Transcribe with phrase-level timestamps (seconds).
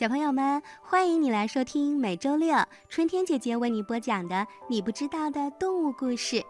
[0.00, 2.56] 小朋友们，欢迎你来收听每周六
[2.88, 6.42] 春天姐姐为你播讲的你不知道的动物故事。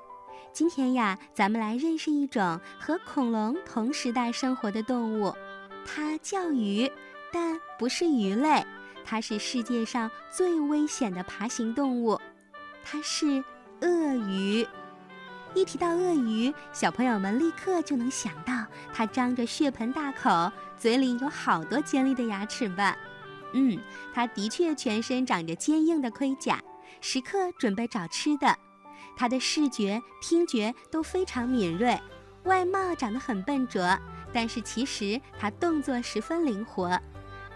[0.53, 5.35] 今天呀，咱们来认识一种和恐龙同时代生活的动物，
[5.85, 6.89] 它叫鱼，
[7.33, 8.65] 但不是鱼类，
[9.05, 12.21] 它是世界上最危险的爬行动物，
[12.85, 13.43] 它是
[13.81, 14.65] 鳄鱼。
[15.57, 18.65] 一提到鳄鱼，小朋友们立刻就能想到
[18.95, 22.97] 它张着血盆大口，嘴里有好多尖利的牙齿吧。
[23.53, 23.79] 嗯，
[24.15, 26.63] 它的确全身长着坚硬的盔甲，
[27.01, 28.57] 时刻准备找吃的。
[29.17, 32.01] 它的视觉、听觉都非常敏锐，
[32.45, 33.99] 外貌长得很笨拙，
[34.33, 36.99] 但是其实它动作十分灵活。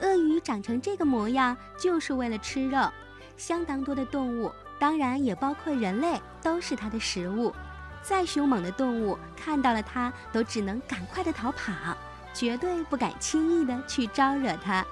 [0.01, 2.91] 鳄鱼长成这个模样就是为了吃肉，
[3.37, 7.55] 相当多的动物，当然也包括人类，都是它的食物。
[8.03, 11.97] 再凶猛的动物看到了它，都只能赶快的逃跑，
[12.35, 14.85] 绝对不敢轻易的去招惹它。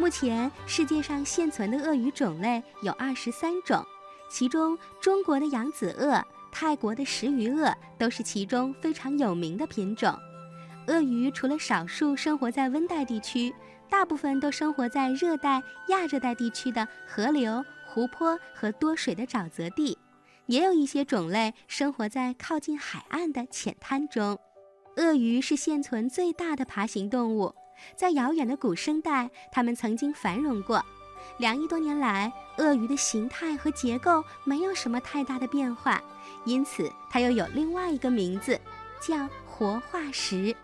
[0.00, 3.84] 目前世界上现存的鳄鱼种类有二十三种，
[4.30, 10.18] 其中中国的扬子鳄、泰国的石鱼鳄都是其中非常有名的品种。
[10.86, 13.54] 鳄鱼除了少数生活在温带地区，
[13.90, 19.98] 大部分都生活在热带、亚热带地区的河流、湖泊和多水的沼泽地，
[20.46, 24.38] 也有一些种类生活在靠近海岸的浅滩中。
[24.96, 27.54] 鳄鱼是现存最大的爬行动物。
[27.96, 30.84] 在遥远的古生代，它们曾经繁荣过。
[31.38, 36.02] 两亿多年来，鳄鱼的形态和结构没有什么太大的变化，
[36.44, 38.58] 因此它又有另外一个名字，
[39.00, 40.54] 叫活化石。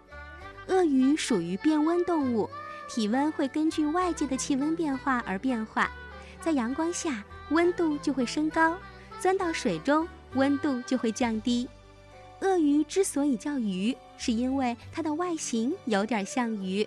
[0.68, 2.50] 鳄鱼属于变温动物，
[2.88, 5.90] 体温会根据外界的气温变化而变化。
[6.40, 8.74] 在阳光下，温度就会升高；
[9.20, 11.68] 钻到水中，温度就会降低。
[12.40, 16.86] 鳄鱼之所以叫鱼，是因为它的外形有点像鱼。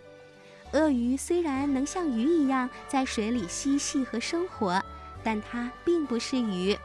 [0.74, 4.82] 鳄鱼虽然能像鱼一样在水里嬉戏和生活，
[5.24, 6.78] 但它并不是鱼。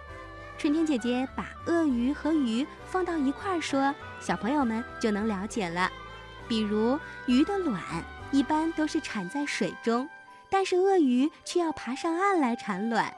[0.57, 5.91] 春天姐姐把鳄鱼和鱼放到一块儿说，小朋友们就能了解了。
[6.49, 7.83] 比如，鱼的卵
[8.31, 10.09] 一般都是产在水中，
[10.49, 13.15] 但是鳄鱼却要爬上岸来产卵。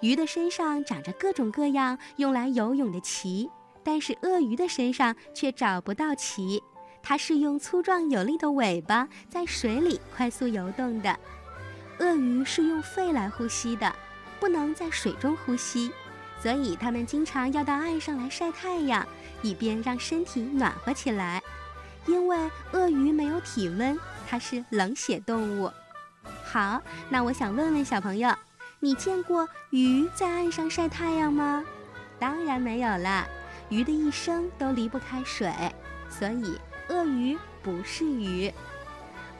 [0.00, 3.48] 鱼的身上长着各种各样用来游泳的鳍，
[3.84, 6.62] 但是鳄鱼的身上却找不到鳍。
[7.02, 11.18] 它是用粗壮有力的尾巴在水里快速游动的。
[11.98, 13.94] 鳄鱼是用肺来呼吸的，
[14.38, 15.90] 不能在水中呼吸，
[16.40, 19.06] 所以它们经常要到岸上来晒太阳，
[19.42, 21.42] 以便让身体暖和起来。
[22.06, 25.70] 因为鳄鱼没有体温，它是冷血动物。
[26.42, 26.80] 好，
[27.10, 28.34] 那我想问问小朋友，
[28.78, 31.62] 你见过鱼在岸上晒太阳吗？
[32.18, 33.26] 当然没有了，
[33.68, 35.52] 鱼的一生都离不开水，
[36.08, 36.58] 所以。
[36.90, 38.52] 鳄鱼不是鱼，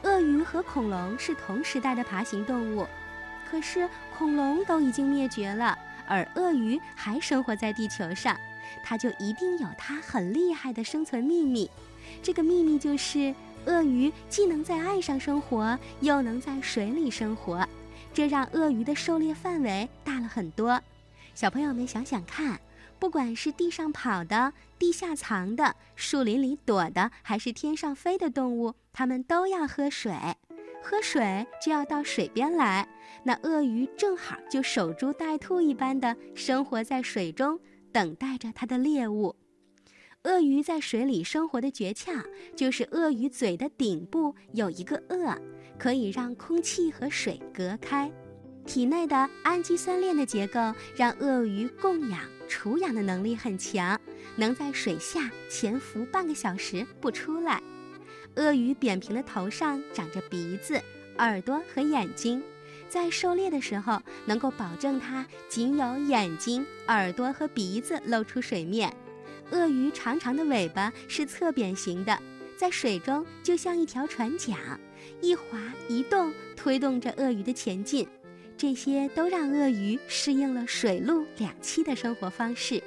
[0.03, 2.87] 鳄鱼和恐龙是同时代的爬行动物，
[3.49, 8.37] 可是恐龙都已经灭绝了，而鳄鱼还生活在地球上，
[8.85, 11.69] 它就一定有它很厉害的生存秘密。
[12.23, 13.35] 这个秘密就是，
[13.65, 17.67] 鳄鱼既能在岸上生活，又能在水里生活，
[18.13, 20.81] 这让鳄鱼的狩猎范围大了很多。
[21.35, 22.57] 小朋友们想想看。
[23.01, 30.13] 不管是地上跑的、地下藏的、树林里躲的，还是天上飞的动物，它们都要喝水。
[30.83, 32.87] 喝水就要到水边来。
[33.23, 37.59] 那鳄鱼正好就守株待兔一般的生活在水中，
[37.91, 39.35] 等待着它的猎物。
[40.25, 42.23] 鳄鱼在水里生活的诀窍，
[42.55, 45.35] 就是鳄鱼嘴的顶部有一个颚，
[45.79, 48.11] 可以让空气和水隔开。
[48.71, 50.57] 体内的氨基酸链的结构，
[50.95, 52.21] 让鳄鱼供氧。
[52.47, 53.99] 储氧的能力很强，
[54.37, 57.61] 能在水下潜伏半个小时不出来。
[58.37, 60.81] 鳄鱼扁平的头上长着鼻子、
[61.17, 62.41] 耳朵和眼睛，
[62.87, 68.95] 在狩猎的时候能够保证它仅有眼睛、耳朵和鼻子露出水面。
[69.51, 72.17] 鳄鱼长长的尾巴是侧扁形的，
[72.55, 74.57] 在水中就像一条船桨，
[75.19, 75.43] 一划
[75.89, 78.07] 一动，推动着鳄鱼的前进。
[78.61, 82.79] 这些都让鳄鱼适应了水陆两栖的生活方式。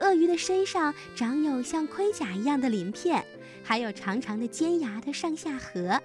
[0.00, 3.22] 鳄鱼的身上长有像盔甲一样的鳞片，
[3.62, 6.00] 还有长长的尖牙的上下颌。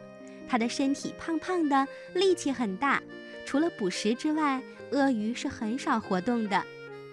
[0.46, 3.02] 它的身体胖胖的，力气很大。
[3.46, 4.62] 除了捕食之外，
[4.92, 6.62] 鳄鱼是很少活动的。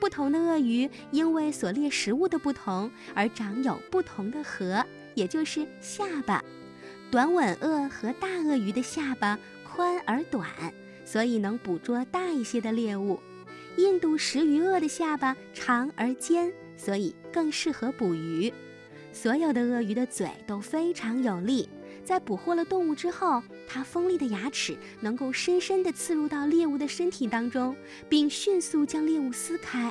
[0.00, 4.84] 不同的鳄鱼因为所猎食物的不同而长有不同的颌，
[5.14, 6.42] 也就是下巴。
[7.08, 10.44] 短吻鳄和大鳄鱼的下巴宽而短。
[11.10, 13.18] 所以能捕捉大一些的猎物。
[13.78, 18.52] 印度食鱼鳄的下巴长而尖，所以更适合捕鱼。
[19.10, 21.66] 所有的鳄鱼的嘴都非常有力，
[22.04, 27.74] 在捕获了动物之后，它锋利的牙齿能够深深地刺入到猎物的身体当中，
[28.06, 29.90] 并迅速将猎物撕开。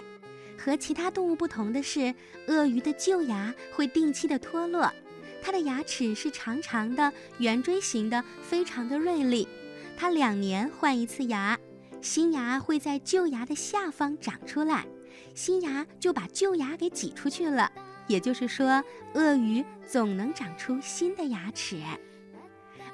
[0.56, 2.14] 和其他动物不同的是，
[2.48, 4.94] 鳄鱼的旧牙会定期的脱落，
[5.42, 9.48] 它的牙齿是长长的、圆锥形的，非常的锐利。
[9.98, 11.58] 它两年换一次牙，
[12.04, 14.86] 新牙会在旧牙的下方长出来，
[15.34, 17.72] 新牙就把旧牙给挤出去了。
[18.06, 18.84] 也就是说，
[19.16, 21.82] 鳄鱼总能长出新的牙齿。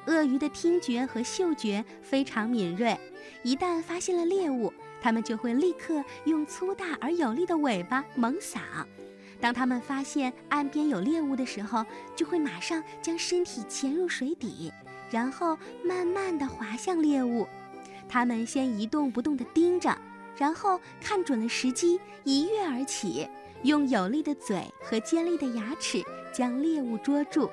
[0.08, 2.98] 鳄鱼的听觉和嗅觉非常敏锐，
[3.44, 8.60] 一旦发现了猎物，它们就会立刻用粗大而有力的尾巴猛扫。
[9.42, 11.86] 当它们发现岸边有猎物的时候，
[12.16, 14.72] 就会马上将身体潜入水底，
[15.10, 17.48] 然后慢慢地滑向猎物。
[18.08, 19.98] 它们先一动不动地盯着，
[20.38, 23.28] 然后看准了时机，一跃而起。
[23.64, 26.04] 用有力的嘴和尖利的牙齿
[26.34, 27.50] 将猎物捉住。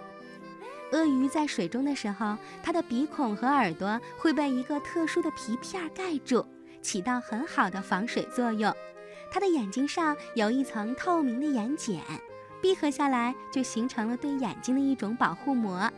[0.91, 6.45] 鳄鱼在水中的时候，它的鼻孔和耳朵会被一个特殊的皮片盖住，
[6.83, 8.75] 起到很好的防水作用。
[9.31, 12.01] 它的眼睛上有一层透明的眼睑，
[12.61, 15.89] 闭合下来就形成了对眼睛的一种保护膜。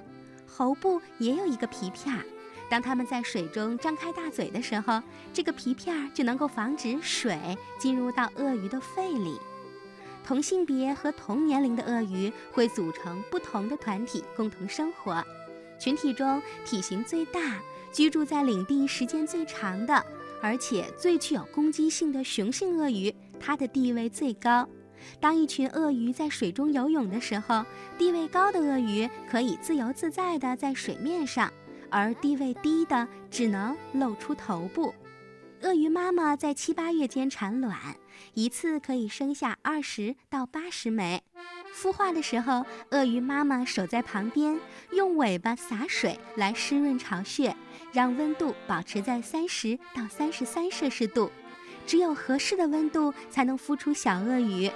[0.54, 2.22] 喉部也有一个皮片儿，
[2.68, 5.02] 当它们在水中张开大嘴的时候，
[5.32, 9.38] 这个皮片儿就能够防止水进入到鳄鱼的肺里。
[10.22, 15.24] 同性别和同年龄的鳄鱼会组成不同的团体共同生活，
[15.80, 17.58] 群体中体型最大、
[17.90, 20.04] 居住在领地时间最长的，
[20.40, 24.68] 而且最具有攻击性的雄性鳄鱼，它的地位最高。
[25.20, 27.64] 当一群鳄鱼在水中游泳的时候，
[27.98, 31.52] 地位高的鳄鱼可以自由自在地在水面上，
[31.90, 34.94] 而地位低的只能露出头部。
[35.62, 37.76] 鳄鱼妈妈在七八月间产卵，
[38.34, 41.22] 一次可以生下二十到八十枚。
[41.72, 44.58] 孵化的时候，鳄鱼妈妈守在旁边，
[44.90, 47.56] 用尾巴洒水来湿润巢穴，
[47.92, 51.30] 让温度保持在三十到三十三摄氏度。
[51.86, 54.70] 只有合适的温度才能孵出小鳄鱼。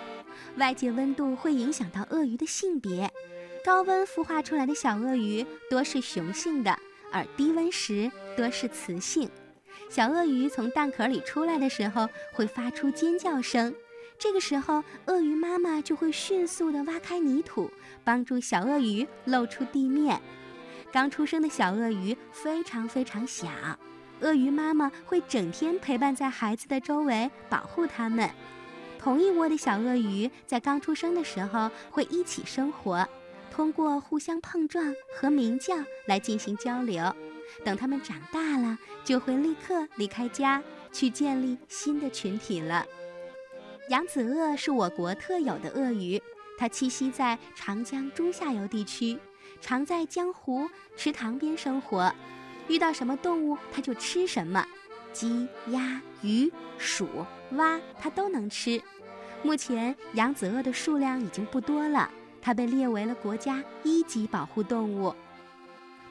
[0.56, 3.10] 外界温度会影响到鳄鱼的性别，
[3.64, 6.78] 高温孵化出来的小鳄鱼多是雄性的，
[7.12, 9.30] 而低温时多是雌性。
[9.88, 13.74] 小鳄鱼从蛋壳里出来的时候会发出尖叫声，
[14.18, 17.70] 这个时候鳄鱼妈妈就会迅速地挖开泥土，
[18.02, 20.20] 帮助小鳄鱼露出地面。
[20.92, 23.48] 刚出生的小鳄鱼非常非常小，
[24.20, 28.30] 鳄鱼妈妈会整天陪伴在孩子的周围，保护它们。
[29.06, 33.08] 同一窝的小鳄鱼在刚出生的时候会一起生活，
[33.52, 35.76] 通过互相碰撞和鸣叫
[36.06, 37.14] 来进行交流。
[37.64, 40.60] 等它们长大了，就会立刻离开家，
[40.90, 42.84] 去建立新的群体了。
[43.90, 46.20] 扬子鳄是我国特有的鳄鱼，
[46.58, 49.16] 它栖息在长江中下游地区，
[49.60, 52.12] 常在江湖、池塘边生活，
[52.66, 54.66] 遇到什么动物它就吃什么，
[55.16, 57.08] 鸡、鸭、鱼、鼠、
[57.52, 58.82] 蛙它都能吃。
[59.42, 62.10] 目前扬子鳄的数量已经不多了，
[62.42, 65.14] 它被列为了国家一级保护动物。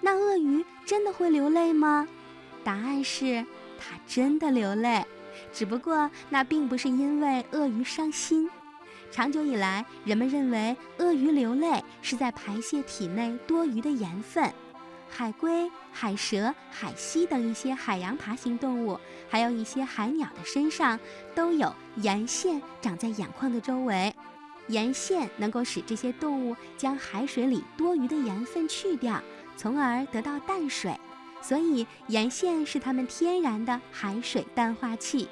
[0.01, 2.07] 那鳄鱼真的会流泪吗？
[2.63, 3.45] 答案是，
[3.77, 5.05] 它真的流泪，
[5.53, 8.49] 只不过那并不是因为鳄鱼伤心。
[9.11, 14.51] 长久以来，人们认为鳄鱼流泪是在排泄体内多余的盐分。
[15.09, 20.99] 海龟、海蛇、海蜥等一些海洋爬行动物，还有一些海鸟的身上
[21.33, 24.13] 都有盐腺长在眼眶的周围，
[24.67, 29.21] 盐腺能够使这些动物将海水里多余的盐分去掉。
[29.57, 30.93] 从而得到淡水，
[31.41, 35.29] 所以盐腺是它们天然的海水淡化器。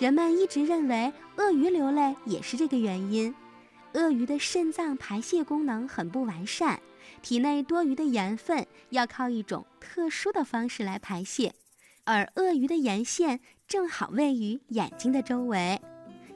[0.00, 3.32] 人们一直认为鳄鱼流泪也是这个原因。
[3.94, 6.80] 鳄鱼的肾脏排泄功能很不完善，
[7.26, 11.52] 体内多余的盐分要靠一种特殊的方式来排泄，
[12.04, 15.80] 而鳄鱼的盐腺正好位于眼睛的周围。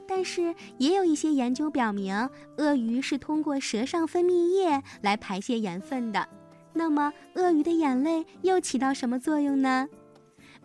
[0.05, 2.13] 但是也有一些研究表明，
[2.57, 6.27] 鳄鱼是通过舌上分泌液来排泄盐分的。
[6.73, 9.87] 那么，鳄鱼的眼泪又起到什么作用呢？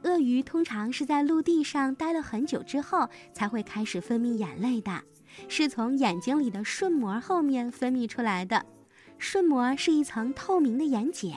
[0.03, 5.01] 鳄鱼通常是在陆地上待了很久之后才会开始分泌眼泪的，
[5.47, 8.67] 是从眼睛里的瞬膜后面分泌出来的。
[9.19, 11.35] 瞬膜是一层透明的眼睑，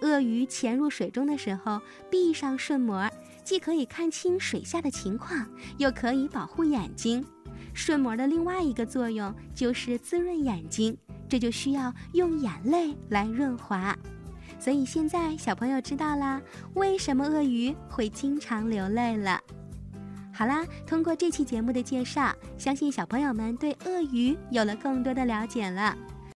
[0.00, 3.10] 鳄鱼潜入水中的时候闭上瞬膜，
[3.44, 5.46] 既可以看清水下的情况，
[5.78, 7.24] 又可以保护眼睛。
[7.72, 10.96] 瞬膜的另外一个作用就是滋润眼睛。
[11.28, 13.96] 这就需要用眼泪来润滑，
[14.58, 16.42] 所以现在小朋友知道啦，
[16.74, 19.40] 为什么鳄鱼会经常流泪了。
[20.34, 25.96] 好啦，通过这期节目的介绍，相信小朋友们对鳄鱼有了更多的了解了。